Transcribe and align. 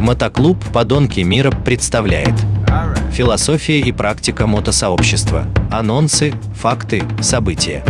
Мотоклуб 0.00 0.56
«Подонки 0.72 1.20
мира» 1.20 1.50
представляет 1.50 2.32
Философия 3.12 3.80
и 3.80 3.92
практика 3.92 4.46
мотосообщества. 4.46 5.44
Анонсы, 5.70 6.32
факты, 6.54 7.02
события. 7.20 7.84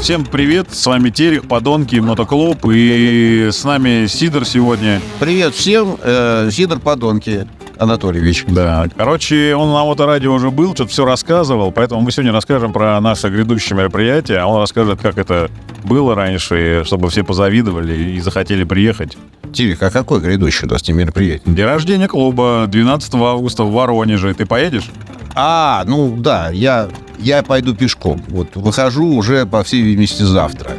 Всем 0.00 0.24
привет, 0.24 0.68
с 0.72 0.86
вами 0.86 1.10
Терех, 1.10 1.48
Подонки, 1.48 1.96
Мотоклуб, 1.96 2.64
и 2.66 3.48
с 3.50 3.64
нами 3.64 4.06
Сидор 4.06 4.44
сегодня. 4.44 5.00
Привет 5.18 5.54
всем, 5.54 5.98
э, 6.00 6.50
Сидор 6.52 6.78
Подонки 6.78 7.48
Анатольевич. 7.78 8.44
Да, 8.48 8.86
короче, 8.96 9.54
он 9.54 9.72
на 9.72 9.84
Моторадио 9.84 10.32
уже 10.32 10.50
был, 10.50 10.74
что-то 10.74 10.90
все 10.90 11.04
рассказывал, 11.04 11.72
поэтому 11.72 12.00
мы 12.00 12.12
сегодня 12.12 12.32
расскажем 12.32 12.72
про 12.72 13.00
наше 13.00 13.28
грядущее 13.28 13.76
мероприятие, 13.76 14.38
а 14.38 14.46
он 14.46 14.60
расскажет, 14.60 15.00
как 15.00 15.18
это 15.18 15.50
было 15.84 16.14
раньше, 16.14 16.82
чтобы 16.84 17.10
все 17.10 17.24
позавидовали 17.24 17.94
и 17.94 18.20
захотели 18.20 18.64
приехать. 18.64 19.16
Терех, 19.52 19.82
а 19.82 19.90
какой 19.90 20.20
грядущий 20.20 20.66
у 20.66 20.70
нас 20.70 20.86
не 20.88 20.94
мероприятие? 20.94 21.54
День 21.54 21.66
рождения 21.66 22.08
клуба 22.08 22.64
12 22.68 23.14
августа 23.14 23.64
в 23.64 23.72
Воронеже. 23.72 24.32
Ты 24.32 24.46
поедешь? 24.46 24.90
А, 25.34 25.84
ну 25.86 26.16
да, 26.16 26.50
я, 26.50 26.88
я 27.18 27.42
пойду 27.42 27.74
пешком. 27.74 28.22
Вот 28.28 28.54
выхожу 28.54 29.06
уже, 29.14 29.44
по 29.46 29.62
всей 29.62 29.82
видимости, 29.82 30.22
завтра. 30.22 30.72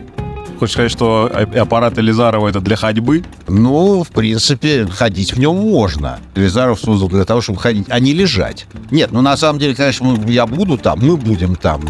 Хочешь 0.64 0.76
сказать, 0.76 0.92
что 0.94 1.30
аппарат 1.60 2.00
Элизарова 2.00 2.48
это 2.48 2.62
для 2.62 2.78
ходьбы? 2.78 3.26
Ну, 3.50 4.02
в 4.06 4.08
принципе, 4.08 4.88
ходить 4.88 5.34
в 5.34 5.38
нем 5.38 5.58
можно. 5.58 6.20
Елизаров 6.38 6.80
создал 6.80 7.10
для 7.10 7.26
того, 7.26 7.42
чтобы 7.42 7.60
ходить, 7.60 7.86
а 7.90 8.00
не 8.00 8.14
лежать. 8.14 8.66
Нет, 8.90 9.12
ну 9.12 9.20
на 9.20 9.36
самом 9.36 9.60
деле, 9.60 9.76
конечно, 9.76 10.08
мы- 10.08 10.32
я 10.32 10.46
буду 10.46 10.78
там, 10.78 11.00
мы 11.02 11.18
будем 11.18 11.58
там. 11.58 11.82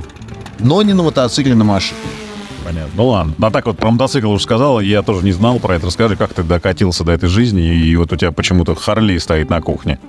Но 0.57 0.81
не 0.81 0.93
на 0.93 1.03
мотоцикле, 1.03 1.53
на 1.53 1.63
машине. 1.63 1.99
Понятно. 2.65 2.89
Ну 2.95 3.05
ладно. 3.09 3.35
А 3.43 3.51
так 3.51 3.67
вот 3.67 3.77
про 3.77 3.91
мотоцикл 3.91 4.31
уже 4.31 4.41
сказала, 4.43 4.79
я 4.79 5.03
тоже 5.03 5.23
не 5.23 5.33
знал 5.33 5.59
про 5.59 5.75
это. 5.75 5.85
Расскажи, 5.85 6.15
как 6.15 6.33
ты 6.33 6.41
докатился 6.41 7.03
до 7.03 7.11
этой 7.11 7.29
жизни, 7.29 7.75
и 7.75 7.95
вот 7.95 8.11
у 8.11 8.15
тебя 8.15 8.31
почему-то 8.31 8.73
Харли 8.73 9.19
стоит 9.19 9.51
на 9.51 9.61
кухне. 9.61 9.99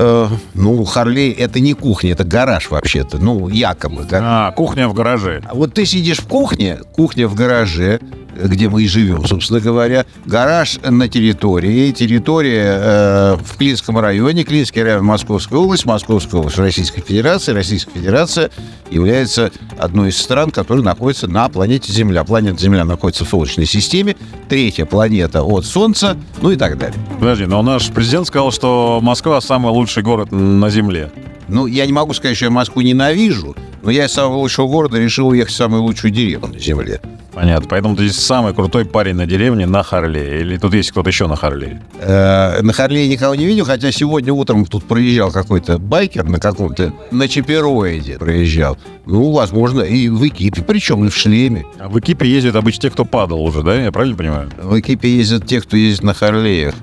Э, 0.00 0.28
ну, 0.54 0.84
Харлей 0.84 1.32
это 1.32 1.58
не 1.58 1.74
кухня, 1.74 2.12
это 2.12 2.22
гараж 2.22 2.70
вообще-то. 2.70 3.18
Ну, 3.18 3.48
якобы. 3.48 4.04
да. 4.04 4.20
А, 4.22 4.52
кухня 4.52 4.88
в 4.88 4.94
гараже. 4.94 5.42
А 5.44 5.54
вот 5.54 5.74
ты 5.74 5.84
сидишь 5.86 6.20
в 6.20 6.28
кухне, 6.28 6.78
кухня 6.94 7.26
в 7.26 7.34
гараже, 7.34 7.98
где 8.44 8.68
мы 8.68 8.82
и 8.82 8.88
живем, 8.88 9.26
собственно 9.26 9.60
говоря. 9.60 10.06
Гараж 10.24 10.78
на 10.82 11.08
территории, 11.08 11.90
территория 11.92 12.78
э, 12.80 13.36
в 13.42 13.56
Клинском 13.56 13.98
районе, 13.98 14.44
Клинский 14.44 14.82
район 14.82 15.04
Московская 15.04 15.58
область, 15.58 15.84
Московская 15.84 16.38
область 16.38 16.58
Российской 16.58 17.02
Федерации. 17.02 17.52
Российская 17.52 17.92
Федерация 17.92 18.50
является 18.90 19.50
одной 19.78 20.10
из 20.10 20.18
стран, 20.18 20.50
которая 20.50 20.84
находится 20.84 21.26
на 21.28 21.48
планете 21.48 21.92
Земля. 21.92 22.24
Планета 22.24 22.60
Земля 22.60 22.84
находится 22.84 23.24
в 23.24 23.28
Солнечной 23.28 23.66
системе, 23.66 24.16
третья 24.48 24.84
планета 24.84 25.42
от 25.42 25.64
Солнца, 25.64 26.16
ну 26.40 26.50
и 26.50 26.56
так 26.56 26.78
далее. 26.78 26.98
Подожди, 27.18 27.46
но 27.46 27.62
наш 27.62 27.88
президент 27.88 28.26
сказал, 28.26 28.52
что 28.52 29.00
Москва 29.02 29.40
самый 29.40 29.72
лучший 29.72 30.02
город 30.02 30.32
на 30.32 30.70
Земле. 30.70 31.10
Ну, 31.48 31.66
я 31.66 31.86
не 31.86 31.92
могу 31.92 32.12
сказать, 32.12 32.36
что 32.36 32.46
я 32.46 32.50
Москву 32.50 32.82
ненавижу, 32.82 33.56
но 33.82 33.90
я 33.90 34.04
из 34.04 34.12
самого 34.12 34.36
лучшего 34.36 34.66
города 34.68 34.98
решил 34.98 35.28
уехать 35.28 35.54
в 35.54 35.56
самую 35.56 35.82
лучшую 35.82 36.10
деревню 36.10 36.48
на 36.48 36.58
Земле. 36.58 37.00
Понятно. 37.38 37.68
Поэтому 37.68 37.94
ты 37.94 38.08
здесь 38.08 38.18
самый 38.20 38.52
крутой 38.52 38.84
парень 38.84 39.14
на 39.14 39.24
деревне 39.24 39.64
на 39.64 39.84
Харле. 39.84 40.40
Или 40.40 40.56
тут 40.56 40.74
есть 40.74 40.90
кто-то 40.90 41.08
еще 41.08 41.28
на 41.28 41.36
Харле? 41.36 41.80
Э, 42.00 42.60
На 42.62 42.72
Харлее 42.72 43.06
никого 43.08 43.36
не 43.36 43.46
видел, 43.46 43.64
хотя 43.64 43.92
сегодня 43.92 44.32
утром 44.32 44.66
тут 44.66 44.82
проезжал 44.84 45.30
какой-то 45.30 45.78
байкер 45.78 46.24
на 46.24 46.40
каком-то, 46.40 46.92
на 47.12 47.28
чипероиде 47.28 48.18
проезжал. 48.18 48.76
Ну, 49.06 49.30
возможно, 49.30 49.82
и 49.82 50.08
в 50.08 50.26
экипе, 50.26 50.62
причем 50.62 51.04
и 51.04 51.08
в 51.10 51.16
шлеме. 51.16 51.64
А 51.78 51.88
в 51.88 51.98
экипе 52.00 52.28
ездят 52.28 52.56
обычно 52.56 52.82
те, 52.82 52.90
кто 52.90 53.04
падал 53.04 53.40
уже, 53.44 53.62
да? 53.62 53.80
Я 53.80 53.92
правильно 53.92 54.16
понимаю? 54.16 54.50
В 54.60 54.80
экипе 54.80 55.08
ездят 55.08 55.46
те, 55.46 55.60
кто 55.60 55.76
ездит 55.76 56.02
на 56.02 56.14
Харлеях. 56.14 56.74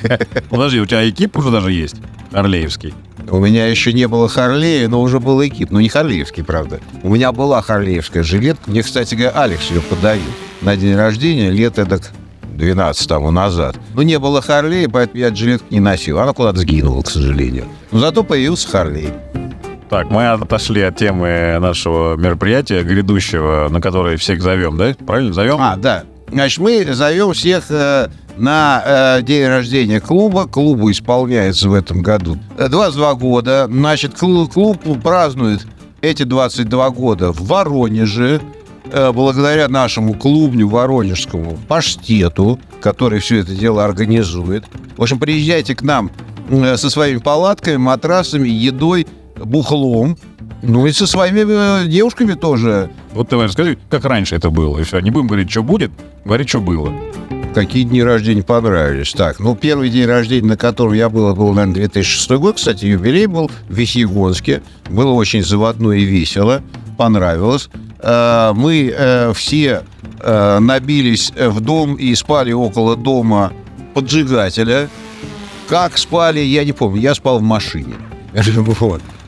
Подожди, 0.49 0.79
у 0.79 0.85
тебя 0.85 1.07
экип 1.09 1.37
уже 1.37 1.51
даже 1.51 1.73
есть? 1.73 1.97
Харлеевский. 2.36 2.94
У 3.30 3.39
меня 3.39 3.67
еще 3.67 3.94
не 3.94 4.09
было 4.09 4.28
Харлея, 4.28 4.89
но 4.89 5.02
уже 5.02 5.22
был 5.22 5.41
экип. 5.45 5.72
Ну, 5.72 5.80
не 5.80 5.88
Харлеевский, 5.88 6.44
правда. 6.44 6.81
У 7.01 7.09
меня 7.09 7.31
была 7.31 7.62
Харлеевская 7.62 8.23
жилетка. 8.23 8.69
Мне, 8.69 8.84
кстати 8.84 9.16
говоря, 9.16 9.31
Алекс 9.40 9.72
ее 9.72 9.79
подарил 9.79 10.23
на 10.62 10.75
день 10.75 10.95
рождения 10.97 11.50
лет 11.50 11.79
эдак 11.79 12.12
12 12.56 13.07
тому 13.07 13.31
назад. 13.31 13.78
Но 13.94 14.03
не 14.03 14.19
было 14.19 14.41
Харлея, 14.41 14.90
поэтому 14.90 15.18
я 15.22 15.34
жилетку 15.34 15.68
не 15.69 15.79
носил. 15.79 16.19
Она 16.19 16.34
куда-то 16.34 16.59
сгинула, 16.59 17.03
к 17.03 17.09
сожалению. 17.09 17.68
Но 17.91 18.00
зато 18.00 18.22
появился 18.22 18.68
Харлей. 18.68 19.12
Так, 19.90 20.09
мы 20.09 20.28
отошли 20.28 20.81
от 20.81 20.97
темы 20.97 21.57
нашего 21.62 22.18
мероприятия 22.18 22.84
грядущего, 22.84 23.69
на 23.69 23.79
которое 23.79 24.18
всех 24.18 24.41
зовем, 24.41 24.78
да? 24.78 24.94
Правильно 25.07 25.31
зовем? 25.31 25.56
А, 25.62 25.78
да. 25.78 26.03
Значит, 26.29 26.59
мы 26.59 26.84
зовем 26.94 27.31
всех 27.31 27.66
э, 27.69 28.09
на 28.38 28.81
э, 29.18 29.22
день 29.23 29.47
рождения 29.47 30.00
клуба. 30.00 30.47
Клубу 30.47 30.91
исполняется 30.91 31.69
в 31.69 31.73
этом 31.73 32.01
году 32.01 32.38
э, 32.57 32.68
22 32.69 33.13
года. 33.16 33.68
Значит, 33.72 34.18
клуб, 34.18 34.53
клуб 34.53 34.78
празднует 35.01 35.66
эти 36.01 36.23
22 36.23 36.90
года 36.91 37.31
в 37.31 37.45
Воронеже. 37.47 38.41
э, 38.91 39.12
Благодаря 39.12 39.68
нашему 39.68 40.13
клубню 40.13 40.68
воронежскому 40.68 41.57
паштету, 41.68 42.59
который 42.81 43.19
все 43.19 43.40
это 43.40 43.53
дело 43.56 43.84
организует. 43.85 44.66
В 44.97 45.01
общем, 45.01 45.19
приезжайте 45.19 45.75
к 45.75 45.81
нам 45.81 46.12
э, 46.50 46.78
со 46.78 46.90
своими 46.90 47.18
палатками, 47.19 47.78
матрасами, 47.78 48.50
едой, 48.50 49.07
бухлом. 49.38 50.18
Ну 50.62 50.88
и 50.88 50.91
со 50.91 51.06
своими 51.06 51.44
э, 51.84 51.88
девушками 51.88 52.34
тоже. 52.34 52.90
Вот 53.13 53.29
давай 53.29 53.47
расскажи, 53.47 53.78
как 53.90 54.06
раньше 54.06 54.35
это 54.35 54.50
было. 54.50 54.79
И 54.79 54.84
все, 54.84 55.00
не 55.00 55.12
будем 55.12 55.28
говорить, 55.28 55.50
что 55.51 55.63
будет, 55.63 55.91
говорить, 56.24 56.50
что 56.50 56.59
было. 56.59 56.91
Какие 57.55 57.83
дни 57.83 58.03
рождения 58.03 58.43
понравились? 58.43 59.13
Так, 59.13 59.39
ну, 59.39 59.55
первый 59.55 59.89
день 59.89 60.05
рождения, 60.05 60.45
на 60.45 60.57
котором 60.57 60.91
я 60.91 61.07
был, 61.07 61.33
был, 61.33 61.53
наверное, 61.53 61.75
2006 61.75 62.31
год. 62.31 62.57
Кстати, 62.57 62.83
юбилей 62.83 63.27
был 63.27 63.49
в 63.69 63.73
Весьегонске. 63.73 64.61
Было 64.89 65.11
очень 65.11 65.41
заводно 65.41 65.94
и 65.94 66.03
весело. 66.03 66.61
Понравилось. 66.97 67.69
Э, 67.99 68.51
Мы 68.53 68.94
э, 68.94 69.31
все 69.33 69.83
э, 70.19 70.59
набились 70.59 71.31
в 71.31 71.61
дом 71.61 71.95
и 71.95 72.13
спали 72.15 72.51
около 72.51 72.97
дома 72.97 73.53
поджигателя. 73.94 74.89
Как 75.69 75.97
спали, 75.97 76.41
я 76.41 76.65
не 76.65 76.73
помню. 76.73 76.99
Я 76.99 77.15
спал 77.15 77.39
в 77.39 77.44
машине. 77.44 77.95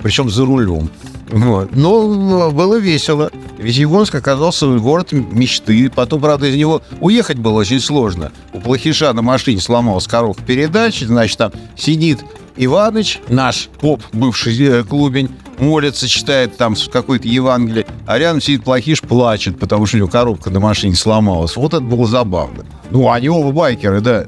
Причем 0.03 0.29
за 0.29 0.45
рулем. 0.45 0.89
Вот. 1.29 1.73
Но 1.73 2.51
было 2.51 2.75
весело. 2.75 3.31
Весьегонск 3.57 4.15
оказался 4.15 4.67
городом 4.77 5.27
мечты. 5.31 5.89
Потом, 5.89 6.21
правда, 6.21 6.47
из 6.47 6.55
него 6.55 6.81
уехать 6.99 7.37
было 7.37 7.59
очень 7.59 7.79
сложно. 7.79 8.31
У 8.53 8.59
плохиша 8.59 9.11
на 9.13 9.21
машине 9.21 9.59
сломалась 9.59 10.07
коробка 10.07 10.43
передач. 10.43 11.01
Значит, 11.01 11.37
там 11.37 11.51
сидит 11.75 12.19
Иваныч, 12.55 13.19
наш 13.27 13.69
поп, 13.79 14.01
бывший 14.13 14.57
э, 14.59 14.83
клубень, 14.83 15.29
молится, 15.59 16.07
читает 16.07 16.57
там 16.57 16.75
какое-то 16.91 17.27
Евангелие, 17.27 17.85
а 18.07 18.17
рядом 18.17 18.41
сидит 18.41 18.63
плохиш, 18.63 19.01
плачет, 19.01 19.59
потому 19.59 19.85
что 19.85 19.97
у 19.97 19.99
него 19.99 20.09
коробка 20.09 20.49
на 20.49 20.59
машине 20.59 20.95
сломалась. 20.95 21.55
Вот 21.55 21.73
это 21.73 21.83
было 21.83 22.07
забавно. 22.07 22.65
Ну, 22.89 23.11
они 23.11 23.29
оба 23.29 23.51
байкеры, 23.51 24.01
да. 24.01 24.25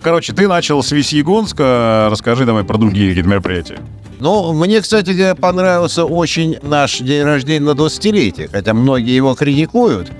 Короче, 0.00 0.32
ты 0.32 0.46
начал 0.46 0.82
с 0.84 0.92
Весьегонска. 0.92 2.08
Расскажи 2.10 2.44
давай 2.44 2.62
про 2.62 2.78
другие 2.78 3.20
мероприятия. 3.22 3.80
Ну, 4.18 4.52
мне, 4.52 4.80
кстати 4.80 5.34
понравился 5.34 6.04
очень 6.04 6.56
наш 6.62 6.98
день 6.98 7.22
рождения 7.22 7.66
на 7.66 7.70
20-летие, 7.70 8.48
хотя 8.50 8.72
многие 8.72 9.14
его 9.14 9.34
критикуют. 9.34 10.10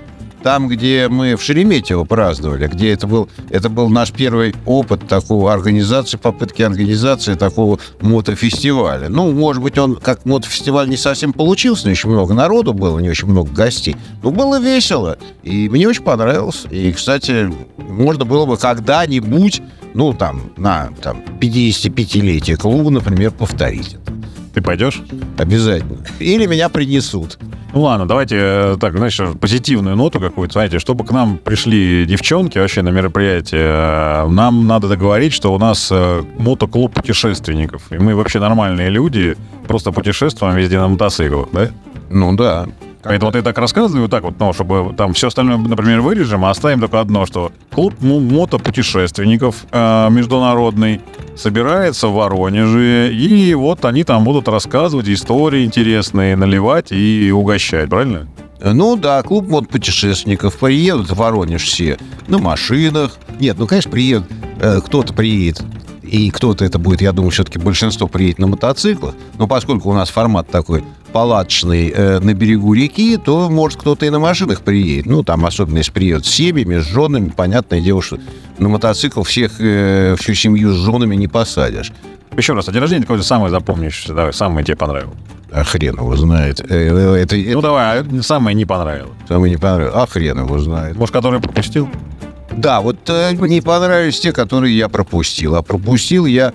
Там, 0.43 0.67
где 0.67 1.07
мы 1.09 1.35
в 1.35 1.41
Шереметьево 1.41 2.03
праздновали, 2.03 2.67
где 2.67 2.93
это 2.93 3.07
был, 3.07 3.27
это 3.49 3.69
был 3.69 3.89
наш 3.89 4.11
первый 4.11 4.55
опыт 4.65 5.07
такого 5.07 5.51
организации, 5.51 6.17
попытки 6.17 6.61
организации 6.61 7.33
такого 7.33 7.79
мотофестиваля. 8.01 9.09
Ну, 9.09 9.31
может 9.31 9.63
быть, 9.63 9.77
он 9.79 9.95
как 9.95 10.25
мотофестиваль 10.25 10.87
не 10.87 10.95
совсем 10.95 11.33
получился, 11.33 11.87
но 11.87 11.91
очень 11.91 12.11
много 12.11 12.35
народу 12.35 12.73
было, 12.73 12.99
не 12.99 13.09
очень 13.09 13.27
много 13.27 13.51
гостей. 13.51 13.97
Но 14.21 14.29
было 14.29 14.59
весело, 14.59 15.17
и 15.41 15.67
мне 15.69 15.87
очень 15.87 16.03
понравилось. 16.03 16.65
И, 16.69 16.93
кстати, 16.93 17.51
можно 17.77 18.23
было 18.23 18.45
бы 18.45 18.57
когда-нибудь, 18.57 19.61
ну, 19.97 20.13
там, 20.13 20.51
на 20.57 20.89
там, 21.01 21.23
55-летие 21.41 22.55
клуба, 22.55 22.91
например, 22.91 23.31
повторить 23.31 23.95
это. 23.95 24.13
Ты 24.53 24.61
пойдешь? 24.61 25.01
Обязательно. 25.39 26.05
Или 26.19 26.45
меня 26.45 26.69
принесут. 26.69 27.39
Ну 27.73 27.81
ладно, 27.81 28.07
давайте 28.07 28.35
э, 28.39 28.77
так, 28.79 28.95
знаешь, 28.95 29.19
позитивную 29.41 29.95
ноту 29.95 30.19
какую-то, 30.19 30.53
знаете, 30.53 30.77
чтобы 30.77 31.03
к 31.03 31.11
нам 31.11 31.39
пришли 31.39 32.05
девчонки 32.05 32.59
вообще 32.59 32.83
на 32.83 32.89
мероприятие, 32.89 33.61
э, 33.63 34.27
нам 34.29 34.67
надо 34.67 34.87
договорить, 34.87 35.33
что 35.33 35.51
у 35.51 35.57
нас 35.57 35.89
э, 35.91 36.23
мотоклуб 36.37 36.93
путешественников, 36.93 37.91
и 37.91 37.97
мы 37.97 38.15
вообще 38.15 38.39
нормальные 38.39 38.89
люди, 38.89 39.35
просто 39.67 39.91
путешествуем 39.91 40.55
везде 40.55 40.79
на 40.79 40.87
мотоциклах, 40.89 41.49
да? 41.51 41.69
Ну 42.11 42.35
да. 42.35 42.67
Поэтому 43.07 43.31
ты 43.31 43.41
так 43.41 43.57
рассказываю, 43.57 44.09
так 44.09 44.23
вот, 44.23 44.35
ну, 44.39 44.53
чтобы 44.53 44.93
там 44.95 45.13
все 45.13 45.27
остальное, 45.27 45.57
например, 45.57 46.01
вырежем, 46.01 46.45
а 46.45 46.49
оставим 46.49 46.79
только 46.79 46.99
одно, 46.99 47.25
что 47.25 47.51
клуб 47.71 47.93
мо- 48.01 48.19
мотопутешественников 48.19 49.65
э, 49.71 50.09
международный 50.09 51.01
собирается 51.35 52.07
в 52.07 52.13
Воронеже, 52.13 53.13
и 53.13 53.53
вот 53.53 53.85
они 53.85 54.03
там 54.03 54.23
будут 54.23 54.47
рассказывать 54.47 55.07
истории 55.09 55.65
интересные, 55.65 56.35
наливать 56.35 56.91
и 56.91 57.31
угощать, 57.31 57.89
правильно? 57.89 58.27
Ну 58.59 58.95
да, 58.95 59.21
клуб 59.21 59.47
мод 59.47 59.69
путешественников 59.69 60.57
приедут 60.57 61.11
в 61.11 61.15
Воронеж 61.15 61.63
все 61.63 61.97
на 62.27 62.39
машинах. 62.39 63.17
Нет, 63.39 63.57
ну, 63.59 63.67
конечно, 63.67 63.91
приедут 63.91 64.27
э, 64.59 64.81
кто-то 64.83 65.13
приедет 65.13 65.63
и 66.07 66.29
кто-то 66.29 66.65
это 66.65 66.79
будет, 66.79 67.01
я 67.01 67.11
думаю, 67.11 67.31
все-таки 67.31 67.59
большинство 67.59 68.07
приедет 68.07 68.39
на 68.39 68.47
мотоциклах. 68.47 69.15
Но 69.37 69.47
поскольку 69.47 69.89
у 69.89 69.93
нас 69.93 70.09
формат 70.09 70.49
такой 70.49 70.83
палаточный 71.11 71.89
э, 71.95 72.19
на 72.19 72.33
берегу 72.33 72.73
реки, 72.73 73.17
то, 73.17 73.49
может, 73.49 73.79
кто-то 73.79 74.05
и 74.05 74.09
на 74.09 74.19
машинах 74.19 74.61
приедет. 74.61 75.05
Ну, 75.05 75.23
там, 75.23 75.45
особенно 75.45 75.77
если 75.77 75.91
приедет 75.91 76.25
с 76.25 76.29
семьями, 76.29 76.79
с 76.79 76.85
женами, 76.85 77.29
понятное 77.29 77.81
дело, 77.81 78.01
что 78.01 78.19
на 78.57 78.69
мотоцикл 78.69 79.23
всех, 79.23 79.53
э, 79.59 80.15
всю 80.19 80.33
семью 80.33 80.73
с 80.73 80.77
женами 80.77 81.15
не 81.15 81.27
посадишь. 81.27 81.91
Еще 82.35 82.53
раз, 82.53 82.67
а 82.67 82.71
день 82.71 82.81
рождения 82.81 83.01
какой-то 83.01 83.23
самый 83.23 83.49
запомнившийся, 83.49 84.13
давай, 84.13 84.33
самый 84.33 84.63
тебе 84.63 84.75
понравился. 84.77 85.17
А 85.51 85.63
хрен 85.63 85.95
его 85.95 86.15
знает. 86.15 86.59
Э, 86.59 86.65
э, 86.69 87.15
Это, 87.21 87.35
Ну 87.35 87.41
это 87.51 87.61
давай, 87.61 88.01
а 88.01 88.21
самое 88.21 88.53
не 88.55 88.65
понравилось. 88.65 89.13
самое 89.27 89.51
не 89.51 89.57
понравилось. 89.57 89.95
А 89.95 90.05
хрен 90.05 90.39
его 90.39 90.59
знает. 90.59 90.95
Может, 90.97 91.13
который 91.13 91.39
пропустил? 91.39 91.89
Да, 92.57 92.81
вот 92.81 92.97
э, 93.07 93.33
не 93.33 93.61
понравились 93.61 94.19
те, 94.19 94.33
которые 94.33 94.75
я 94.75 94.89
пропустил. 94.89 95.55
А 95.55 95.61
пропустил 95.61 96.25
я... 96.25 96.53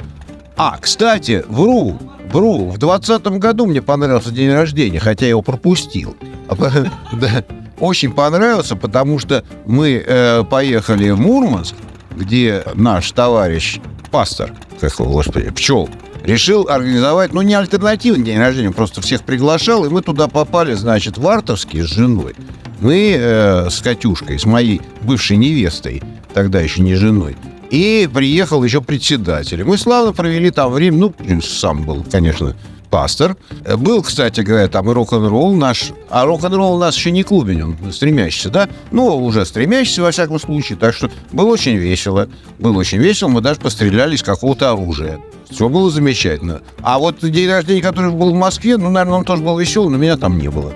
А, 0.56 0.76
кстати, 0.78 1.44
вру, 1.48 1.96
вру. 2.32 2.70
В 2.70 2.78
двадцатом 2.78 3.38
году 3.38 3.66
мне 3.66 3.80
понравился 3.80 4.32
день 4.32 4.52
рождения, 4.52 4.98
хотя 4.98 5.26
я 5.26 5.30
его 5.30 5.42
пропустил. 5.42 6.16
А 6.48 6.56
Да, 7.12 7.44
очень 7.78 8.12
понравился, 8.12 8.74
потому 8.74 9.20
что 9.20 9.44
мы 9.64 10.02
э, 10.04 10.42
поехали 10.44 11.10
в 11.10 11.20
Мурманск, 11.20 11.74
где 12.16 12.64
наш 12.74 13.10
товарищ, 13.12 13.80
пастор, 14.10 14.52
как 14.80 14.98
его, 14.98 15.08
господи, 15.10 15.50
пчел, 15.50 15.88
решил 16.24 16.68
организовать, 16.68 17.32
ну, 17.32 17.42
не 17.42 17.54
альтернативный 17.54 18.24
день 18.24 18.38
рождения, 18.38 18.72
просто 18.72 19.00
всех 19.00 19.22
приглашал, 19.22 19.84
и 19.84 19.88
мы 19.88 20.02
туда 20.02 20.26
попали, 20.26 20.74
значит, 20.74 21.16
в 21.16 21.26
Артовский 21.26 21.82
с 21.82 21.86
женой. 21.86 22.34
Мы 22.82 23.16
э, 23.16 23.70
с 23.70 23.80
Катюшкой, 23.80 24.40
с 24.40 24.44
моей 24.44 24.80
бывшей 25.02 25.36
невестой, 25.36 26.02
тогда 26.34 26.60
еще 26.60 26.82
не 26.82 26.96
женой, 26.96 27.36
и 27.70 28.08
приехал 28.12 28.64
еще 28.64 28.82
председатель. 28.82 29.62
Мы 29.62 29.78
славно 29.78 30.12
провели 30.12 30.50
там 30.50 30.72
время, 30.72 30.98
ну, 30.98 31.40
сам 31.40 31.84
был, 31.84 32.04
конечно, 32.10 32.56
пастор. 32.90 33.36
Был, 33.78 34.02
кстати 34.02 34.40
говоря, 34.40 34.66
там 34.66 34.90
и 34.90 34.92
рок-н-ролл 34.92 35.54
наш. 35.54 35.92
А 36.10 36.24
рок-н-ролл 36.26 36.74
у 36.74 36.78
нас 36.78 36.96
еще 36.96 37.12
не 37.12 37.22
клубен, 37.22 37.76
он 37.82 37.92
стремящийся, 37.92 38.50
да? 38.50 38.68
Ну, 38.90 39.16
уже 39.24 39.46
стремящийся, 39.46 40.02
во 40.02 40.10
всяком 40.10 40.40
случае. 40.40 40.76
Так 40.76 40.92
что 40.92 41.08
было 41.30 41.46
очень 41.46 41.76
весело. 41.76 42.28
Было 42.58 42.78
очень 42.78 42.98
весело. 42.98 43.28
Мы 43.28 43.40
даже 43.42 43.60
постреляли 43.60 44.16
из 44.16 44.24
какого-то 44.24 44.72
оружия. 44.72 45.20
Все 45.48 45.68
было 45.68 45.88
замечательно. 45.88 46.62
А 46.82 46.98
вот 46.98 47.20
день 47.20 47.48
рождения, 47.48 47.80
который 47.80 48.10
был 48.10 48.32
в 48.32 48.36
Москве, 48.36 48.76
ну, 48.76 48.90
наверное, 48.90 49.20
он 49.20 49.24
тоже 49.24 49.42
был 49.42 49.58
веселый, 49.58 49.90
но 49.90 49.98
меня 49.98 50.16
там 50.16 50.36
не 50.36 50.50
было. 50.50 50.74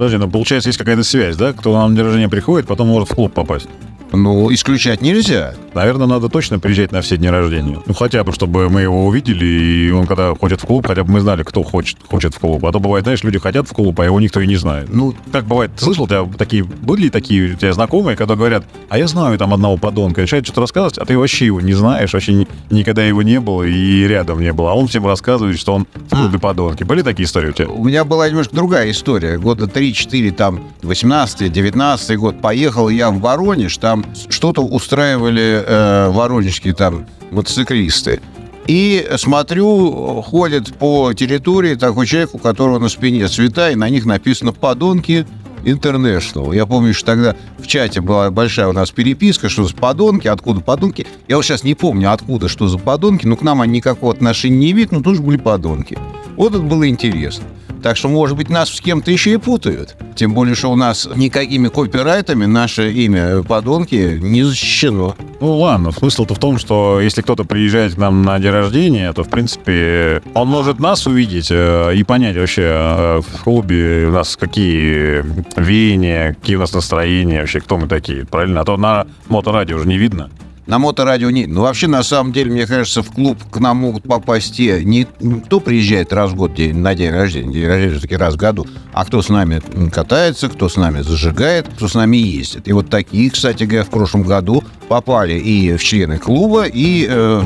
Подожди, 0.00 0.16
ну 0.16 0.30
получается, 0.30 0.70
есть 0.70 0.78
какая-то 0.78 1.02
связь, 1.02 1.36
да? 1.36 1.52
Кто 1.52 1.86
на 1.86 1.94
день 1.94 2.02
рождения 2.02 2.30
приходит, 2.30 2.66
потом 2.66 2.88
может 2.88 3.10
в 3.10 3.14
клуб 3.14 3.34
попасть. 3.34 3.68
Ну, 4.12 4.52
исключать 4.52 5.02
нельзя. 5.02 5.54
Наверное, 5.74 6.06
надо 6.06 6.28
точно 6.28 6.58
приезжать 6.58 6.90
на 6.90 7.00
все 7.00 7.16
дни 7.16 7.28
рождения. 7.30 7.78
Ну, 7.86 7.94
хотя 7.94 8.24
бы, 8.24 8.32
чтобы 8.32 8.68
мы 8.68 8.80
его 8.82 9.06
увидели, 9.06 9.44
и 9.44 9.90
он, 9.92 10.06
когда 10.06 10.34
ходит 10.34 10.60
в 10.60 10.66
клуб, 10.66 10.86
хотя 10.86 11.04
бы 11.04 11.12
мы 11.12 11.20
знали, 11.20 11.42
кто 11.44 11.62
хочет, 11.62 11.96
хочет 12.08 12.34
в 12.34 12.38
клуб. 12.40 12.64
А 12.66 12.72
то 12.72 12.80
бывает, 12.80 13.04
знаешь, 13.04 13.22
люди 13.22 13.38
хотят 13.38 13.68
в 13.68 13.72
клуб, 13.72 13.98
а 14.00 14.04
его 14.04 14.18
никто 14.20 14.40
и 14.40 14.46
не 14.48 14.56
знает. 14.56 14.88
Ну, 14.92 15.14
Как 15.30 15.44
бывает, 15.44 15.70
ты 15.76 15.84
слышал, 15.84 16.06
тебя 16.08 16.26
такие, 16.36 16.64
были 16.64 17.02
ли 17.02 17.10
такие 17.10 17.52
у 17.52 17.56
тебя 17.56 17.72
знакомые, 17.72 18.16
когда 18.16 18.34
говорят, 18.34 18.64
а 18.88 18.98
я 18.98 19.06
знаю 19.06 19.38
там 19.38 19.54
одного 19.54 19.76
подонка, 19.76 20.22
начинает 20.22 20.44
что-то 20.44 20.62
рассказывать, 20.62 20.98
а 20.98 21.04
ты 21.04 21.16
вообще 21.16 21.46
его 21.46 21.60
не 21.60 21.72
знаешь, 21.74 22.12
вообще 22.12 22.32
ни- 22.34 22.48
никогда 22.70 23.04
его 23.04 23.22
не 23.22 23.38
было 23.40 23.62
и 23.62 24.02
рядом 24.08 24.40
не 24.40 24.52
было, 24.52 24.72
а 24.72 24.74
он 24.74 24.88
всем 24.88 25.06
рассказывает, 25.06 25.58
что 25.58 25.74
он 25.74 25.86
в 25.94 26.16
клубе 26.16 26.38
подонки. 26.40 26.82
Были 26.82 27.02
такие 27.02 27.26
истории 27.26 27.50
у 27.50 27.52
тебя? 27.52 27.68
У 27.68 27.84
меня 27.84 28.04
была 28.04 28.28
немножко 28.28 28.54
другая 28.56 28.90
история. 28.90 29.38
Года 29.38 29.66
3-4, 29.66 30.32
там, 30.32 30.64
18-19 30.82 32.16
год. 32.16 32.40
Поехал 32.40 32.88
я 32.88 33.10
в 33.10 33.20
Воронеж, 33.20 33.76
там 33.76 33.99
что-то 34.28 34.62
устраивали 34.62 35.62
э, 35.64 36.10
воронежские 36.10 36.74
там 36.74 37.06
мотоциклисты. 37.30 38.20
И 38.66 39.08
смотрю, 39.16 40.22
ходит 40.22 40.74
по 40.74 41.12
территории 41.12 41.74
такой 41.74 42.06
человек, 42.06 42.34
у 42.34 42.38
которого 42.38 42.78
на 42.78 42.88
спине 42.88 43.26
цвета, 43.26 43.70
и 43.70 43.74
на 43.74 43.88
них 43.88 44.06
написано 44.06 44.52
«Подонки 44.52 45.26
International». 45.64 46.54
Я 46.54 46.66
помню, 46.66 46.94
что 46.94 47.06
тогда 47.06 47.36
в 47.58 47.66
чате 47.66 48.00
была 48.00 48.30
большая 48.30 48.68
у 48.68 48.72
нас 48.72 48.90
переписка, 48.90 49.48
что 49.48 49.64
за 49.64 49.74
подонки, 49.74 50.28
откуда 50.28 50.60
подонки. 50.60 51.06
Я 51.28 51.36
вот 51.36 51.44
сейчас 51.44 51.64
не 51.64 51.74
помню, 51.74 52.12
откуда, 52.12 52.48
что 52.48 52.68
за 52.68 52.78
подонки, 52.78 53.26
но 53.26 53.36
к 53.36 53.42
нам 53.42 53.60
они 53.60 53.74
никакого 53.74 54.12
отношения 54.12 54.58
не 54.58 54.70
имеют, 54.72 54.92
но 54.92 55.00
тоже 55.00 55.22
были 55.22 55.36
подонки. 55.36 55.98
Вот 56.36 56.54
это 56.54 56.62
было 56.62 56.88
интересно. 56.88 57.44
Так 57.82 57.96
что, 57.96 58.08
может 58.08 58.36
быть, 58.36 58.50
нас 58.50 58.68
с 58.68 58.80
кем-то 58.80 59.10
еще 59.10 59.32
и 59.32 59.36
путают. 59.38 59.96
Тем 60.14 60.34
более, 60.34 60.54
что 60.54 60.70
у 60.70 60.76
нас 60.76 61.08
никакими 61.16 61.68
копирайтами 61.68 62.44
наше 62.44 62.92
имя 62.92 63.42
«Подонки» 63.42 64.18
не 64.20 64.42
защищено. 64.42 65.16
Ну 65.40 65.56
ладно, 65.56 65.90
смысл-то 65.92 66.34
в 66.34 66.38
том, 66.38 66.58
что 66.58 67.00
если 67.00 67.22
кто-то 67.22 67.44
приезжает 67.44 67.94
к 67.94 67.98
нам 67.98 68.22
на 68.22 68.38
день 68.38 68.50
рождения, 68.50 69.10
то, 69.14 69.24
в 69.24 69.30
принципе, 69.30 70.22
он 70.34 70.48
может 70.48 70.78
нас 70.78 71.06
увидеть 71.06 71.48
э, 71.50 71.94
и 71.94 72.02
понять 72.02 72.36
вообще 72.36 72.62
э, 72.64 73.20
в 73.26 73.42
клубе 73.42 74.06
у 74.08 74.12
нас 74.12 74.36
какие 74.36 75.22
веяния, 75.56 76.34
какие 76.34 76.56
у 76.56 76.60
нас 76.60 76.72
настроения, 76.72 77.40
вообще 77.40 77.60
кто 77.60 77.78
мы 77.78 77.86
такие, 77.88 78.24
правильно? 78.24 78.60
А 78.60 78.64
то 78.64 78.76
на 78.76 79.06
моторадио 79.28 79.76
уже 79.76 79.88
не 79.88 79.98
видно. 79.98 80.30
На 80.66 80.78
моторадио 80.78 81.30
нет. 81.30 81.48
Ну, 81.48 81.62
вообще, 81.62 81.88
на 81.88 82.04
самом 82.04 82.32
деле, 82.32 82.52
мне 82.52 82.64
кажется, 82.64 83.02
в 83.02 83.10
клуб 83.10 83.38
к 83.50 83.58
нам 83.58 83.78
могут 83.78 84.04
попасть 84.04 84.54
те, 84.56 84.84
не 84.84 85.04
кто 85.46 85.58
приезжает 85.58 86.12
раз 86.12 86.30
в 86.30 86.36
год 86.36 86.54
день- 86.54 86.76
на 86.76 86.94
день 86.94 87.10
рождения, 87.10 87.52
день 87.52 87.66
рождения 87.66 87.92
все-таки 87.94 88.14
раз 88.14 88.34
в 88.34 88.36
году, 88.36 88.68
а 88.92 89.04
кто 89.04 89.20
с 89.20 89.28
нами 89.30 89.60
катается, 89.90 90.48
кто 90.48 90.68
с 90.68 90.76
нами 90.76 91.00
зажигает, 91.00 91.66
кто 91.66 91.88
с 91.88 91.94
нами 91.94 92.18
ездит. 92.18 92.68
И 92.68 92.72
вот 92.72 92.88
такие, 92.88 93.30
кстати 93.30 93.64
говоря, 93.64 93.82
в 93.84 93.90
прошлом 93.90 94.22
году 94.22 94.62
попали 94.88 95.34
и 95.34 95.76
в 95.76 95.82
члены 95.82 96.18
клуба, 96.18 96.66
и 96.66 97.06
э, 97.08 97.42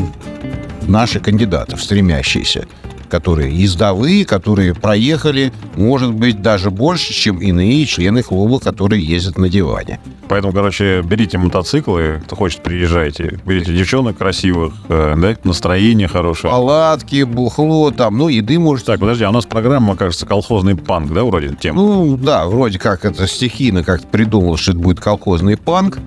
наши 0.83 1.19
кандидаты, 1.19 1.79
стремящиеся 1.79 2.67
которые 3.15 3.55
ездовые, 3.57 4.25
которые 4.25 4.75
проехали, 4.75 5.53
может 5.77 6.13
быть, 6.13 6.43
даже 6.43 6.73
больше, 6.73 7.13
чем 7.13 7.39
иные 7.39 7.87
члены 7.87 8.25
клуба, 8.25 8.59
которые 8.59 9.05
ездят 9.05 9.39
на 9.39 9.49
диване. 9.49 10.01
Поэтому, 10.29 10.53
короче, 10.53 11.01
берите 11.03 11.39
мотоциклы, 11.39 12.21
кто 12.25 12.35
хочет, 12.35 12.65
приезжайте. 12.65 13.39
Берите 13.47 13.73
девчонок 13.73 14.19
красивых, 14.19 14.75
э, 14.89 15.15
да, 15.17 15.37
настроение 15.45 16.09
хорошее. 16.09 16.53
Палатки, 16.53 17.23
бухло, 17.23 17.93
там, 17.93 18.19
ну, 18.19 18.27
еды 18.27 18.59
может 18.59 18.87
Так, 18.87 18.99
подожди, 18.99 19.23
а 19.23 19.29
у 19.29 19.33
нас 19.33 19.47
программа, 19.47 19.95
кажется, 19.95 20.27
колхозный 20.27 20.75
панк, 20.75 21.13
да, 21.13 21.23
вроде 21.23 21.55
тема? 21.55 21.81
Ну, 21.81 22.17
да, 22.17 22.47
вроде 22.47 22.81
как 22.81 23.05
это 23.05 23.29
стихийно 23.29 23.85
как-то 23.85 24.09
придумал, 24.09 24.57
что 24.57 24.73
это 24.73 24.81
будет 24.81 24.99
колхозный 24.99 25.57
панк. 25.57 26.01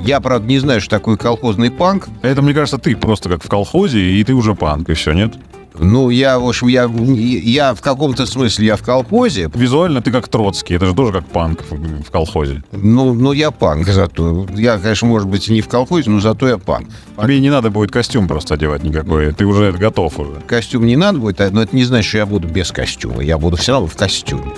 Я, 0.00 0.20
правда, 0.20 0.46
не 0.46 0.58
знаю, 0.60 0.80
что 0.80 0.88
такое 0.88 1.18
колхозный 1.18 1.70
панк. 1.70 2.08
Это, 2.22 2.40
мне 2.40 2.54
кажется, 2.54 2.78
ты 2.78 2.96
просто 2.96 3.28
как 3.28 3.44
в 3.44 3.50
колхозе, 3.50 4.00
и 4.00 4.24
ты 4.24 4.32
уже 4.32 4.54
панк, 4.54 4.88
и 4.88 4.94
все, 4.94 5.12
нет? 5.12 5.34
Ну, 5.78 6.10
я, 6.10 6.38
в 6.38 6.48
общем, 6.48 6.68
я, 6.68 6.84
я 6.84 7.74
в 7.74 7.80
каком-то 7.80 8.26
смысле 8.26 8.66
я 8.66 8.76
в 8.76 8.82
колхозе. 8.82 9.50
Визуально 9.54 10.02
ты 10.02 10.12
как 10.12 10.28
Троцкий, 10.28 10.74
это 10.74 10.86
же 10.86 10.94
тоже 10.94 11.12
как 11.12 11.26
панк 11.26 11.64
в, 11.68 12.10
колхозе. 12.10 12.62
Ну, 12.72 13.12
ну, 13.14 13.32
я 13.32 13.50
панк 13.50 13.88
зато. 13.88 14.46
Я, 14.54 14.78
конечно, 14.78 15.08
может 15.08 15.28
быть, 15.28 15.48
и 15.48 15.52
не 15.52 15.60
в 15.60 15.68
колхозе, 15.68 16.10
но 16.10 16.20
зато 16.20 16.48
я 16.48 16.58
панк. 16.58 16.88
Тебе 17.20 17.40
не 17.40 17.50
надо 17.50 17.70
будет 17.70 17.90
костюм 17.90 18.28
просто 18.28 18.54
одевать 18.54 18.84
никакой, 18.84 19.32
ты 19.32 19.44
уже 19.44 19.72
готов 19.72 20.18
уже. 20.18 20.40
Костюм 20.46 20.86
не 20.86 20.96
надо 20.96 21.18
будет, 21.18 21.40
а- 21.40 21.50
но 21.50 21.62
это 21.62 21.74
не 21.74 21.84
значит, 21.84 22.08
что 22.08 22.18
я 22.18 22.26
буду 22.26 22.46
без 22.46 22.70
костюма. 22.70 23.22
Я 23.22 23.38
буду 23.38 23.56
все 23.56 23.72
равно 23.72 23.88
в 23.88 23.96
костюме. 23.96 24.52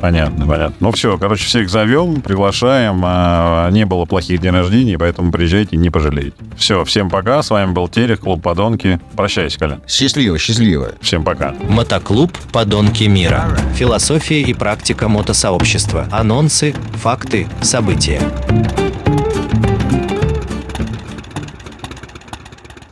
Понятно, 0.00 0.46
понятно. 0.46 0.76
Ну 0.80 0.90
все, 0.92 1.16
короче, 1.18 1.44
всех 1.46 1.68
зовем, 1.70 2.20
приглашаем. 2.20 3.00
а, 3.04 3.70
Не 3.70 3.86
было 3.86 4.04
плохих 4.04 4.40
дней 4.40 4.50
рождения, 4.50 4.98
поэтому 4.98 5.32
приезжайте, 5.32 5.76
не 5.76 5.90
пожалеете. 5.90 6.34
Все, 6.56 6.84
всем 6.84 7.10
пока. 7.10 7.42
С 7.42 7.50
вами 7.50 7.72
был 7.72 7.88
Терех, 7.88 8.20
клуб 8.20 8.42
Подонки. 8.42 9.00
Прощайся, 9.16 9.58
Коля. 9.58 9.80
Счастливо, 9.88 10.38
счастливо. 10.38 10.92
Всем 11.00 11.24
пока. 11.24 11.54
Мотоклуб 11.68 12.32
«Подонки 12.52 13.04
мира». 13.04 13.44
Философия 13.74 14.40
и 14.42 14.52
практика 14.54 15.08
мотосообщества. 15.08 16.06
Анонсы, 16.10 16.74
факты, 16.94 17.46
события. 17.62 18.20